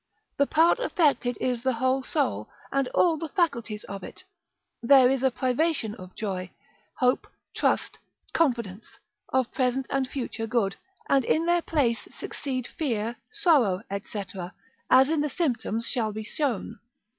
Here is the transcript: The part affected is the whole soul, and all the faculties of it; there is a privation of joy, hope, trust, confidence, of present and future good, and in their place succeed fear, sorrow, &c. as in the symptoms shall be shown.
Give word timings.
The 0.37 0.47
part 0.47 0.79
affected 0.79 1.37
is 1.39 1.61
the 1.61 1.73
whole 1.73 2.01
soul, 2.01 2.49
and 2.71 2.87
all 2.87 3.17
the 3.17 3.29
faculties 3.29 3.83
of 3.83 4.01
it; 4.03 4.23
there 4.81 5.07
is 5.11 5.21
a 5.21 5.29
privation 5.29 5.93
of 5.93 6.15
joy, 6.15 6.49
hope, 6.97 7.27
trust, 7.53 7.99
confidence, 8.33 8.97
of 9.29 9.51
present 9.51 9.85
and 9.91 10.07
future 10.07 10.47
good, 10.47 10.75
and 11.07 11.23
in 11.23 11.45
their 11.45 11.61
place 11.61 12.07
succeed 12.17 12.65
fear, 12.65 13.15
sorrow, 13.31 13.83
&c. 13.91 14.23
as 14.89 15.07
in 15.07 15.21
the 15.21 15.29
symptoms 15.29 15.85
shall 15.85 16.11
be 16.11 16.23
shown. 16.23 16.79